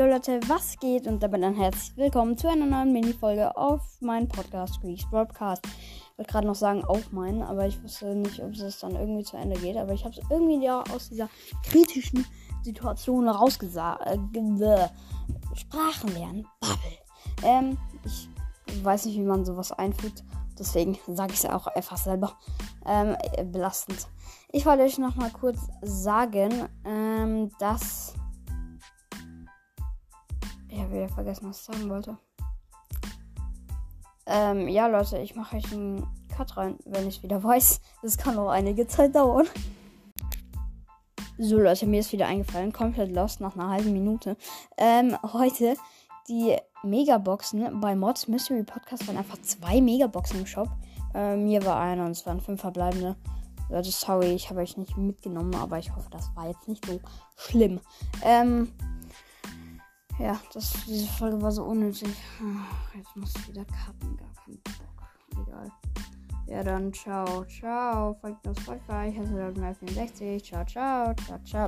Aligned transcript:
Jo 0.00 0.06
Leute, 0.06 0.40
was 0.48 0.78
geht? 0.78 1.06
Und 1.06 1.22
damit 1.22 1.44
ein 1.44 1.54
herzlich 1.54 1.94
willkommen 1.94 2.38
zu 2.38 2.48
einer 2.48 2.64
neuen 2.64 2.90
Mini-Folge 2.90 3.54
auf 3.54 3.82
meinem 4.00 4.28
Podcast 4.28 4.80
Greeks 4.80 5.04
Broadcast. 5.10 5.62
Ich 5.66 6.16
wollte 6.16 6.32
gerade 6.32 6.46
noch 6.46 6.54
sagen 6.54 6.82
auf 6.86 7.12
meinen, 7.12 7.42
aber 7.42 7.66
ich 7.66 7.82
wusste 7.82 8.14
nicht, 8.14 8.42
ob 8.42 8.52
es 8.52 8.78
dann 8.78 8.96
irgendwie 8.96 9.24
zu 9.24 9.36
Ende 9.36 9.60
geht. 9.60 9.76
Aber 9.76 9.92
ich 9.92 10.02
habe 10.02 10.14
es 10.14 10.22
irgendwie 10.30 10.64
ja 10.64 10.82
aus 10.94 11.10
dieser 11.10 11.28
kritischen 11.62 12.24
Situation 12.62 13.28
rausgesagt. 13.28 14.06
Äh, 14.06 14.88
Sprachen 15.54 16.14
lernen, 16.14 16.46
Bubble. 16.60 16.98
Ähm, 17.42 17.76
ich 18.02 18.82
weiß 18.82 19.04
nicht, 19.04 19.18
wie 19.18 19.26
man 19.26 19.44
sowas 19.44 19.70
einfügt. 19.70 20.24
Deswegen 20.58 20.96
sage 21.08 21.34
ich 21.34 21.40
es 21.40 21.50
auch 21.50 21.66
einfach 21.66 21.98
selber. 21.98 22.38
Ähm, 22.86 23.18
belastend. 23.52 24.08
Ich 24.50 24.64
wollte 24.64 24.82
euch 24.82 24.96
noch 24.96 25.16
mal 25.16 25.30
kurz 25.30 25.58
sagen, 25.82 26.70
ähm, 26.86 27.50
dass 27.58 28.14
habe 30.90 31.04
wieder 31.04 31.14
vergessen, 31.14 31.48
was 31.48 31.60
ich 31.60 31.64
sagen 31.64 31.88
wollte. 31.88 32.18
Ähm, 34.26 34.68
ja, 34.68 34.86
Leute, 34.86 35.18
ich 35.18 35.34
mache 35.34 35.56
euch 35.56 35.72
einen 35.72 36.06
Cut 36.28 36.56
rein, 36.56 36.78
wenn 36.84 37.08
ich 37.08 37.22
wieder 37.22 37.42
weiß. 37.42 37.80
Das 38.02 38.18
kann 38.18 38.36
noch 38.36 38.48
einige 38.48 38.86
Zeit 38.86 39.14
dauern. 39.14 39.46
So, 41.38 41.58
Leute, 41.58 41.86
mir 41.86 42.00
ist 42.00 42.12
wieder 42.12 42.26
eingefallen. 42.26 42.72
Komplett 42.72 43.12
lost 43.12 43.40
nach 43.40 43.54
einer 43.54 43.70
halben 43.70 43.92
Minute. 43.92 44.36
Ähm, 44.76 45.16
heute 45.32 45.74
die 46.28 46.56
Megaboxen 46.82 47.80
bei 47.80 47.96
Mods 47.96 48.28
Mystery 48.28 48.62
Podcast 48.62 49.08
waren 49.08 49.16
einfach 49.16 49.40
zwei 49.42 49.80
Megaboxen 49.80 50.40
im 50.40 50.46
Shop. 50.46 50.68
Ähm, 51.14 51.46
hier 51.46 51.64
war 51.64 51.80
einer 51.80 52.04
und 52.04 52.12
es 52.12 52.26
waren 52.26 52.40
fünf 52.40 52.60
verbleibende. 52.60 53.16
Leute, 53.70 53.90
sorry, 53.90 54.34
ich 54.34 54.50
habe 54.50 54.60
euch 54.60 54.76
nicht 54.76 54.96
mitgenommen, 54.96 55.54
aber 55.54 55.78
ich 55.78 55.94
hoffe, 55.94 56.10
das 56.10 56.30
war 56.34 56.48
jetzt 56.48 56.68
nicht 56.68 56.84
so 56.84 57.00
schlimm. 57.36 57.80
Ähm, 58.22 58.70
ja, 60.20 60.40
das, 60.52 60.72
diese 60.86 61.06
Folge 61.06 61.40
war 61.40 61.50
so 61.50 61.64
unnötig. 61.64 62.14
Jetzt 62.94 63.16
muss 63.16 63.34
ich 63.36 63.48
wieder 63.48 63.64
cutten, 63.64 64.16
gar 64.16 64.32
keinen 64.44 64.60
Bock. 64.62 65.46
Egal. 65.46 65.72
Ja, 66.46 66.64
dann 66.64 66.92
ciao, 66.92 67.44
ciao. 67.44 68.14
Folgt 68.20 68.44
mir 68.44 68.50
auf 68.50 68.60
Spotify. 68.60 69.08
Ich 69.08 69.18
heiße 69.18 69.32
Lord 69.32 69.76
64. 69.78 70.44
Ciao, 70.44 70.64
ciao, 70.64 71.14
ciao, 71.14 71.38
ciao. 71.44 71.66